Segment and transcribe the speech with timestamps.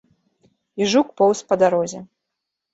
[0.81, 2.05] І жук поўз па дарозе.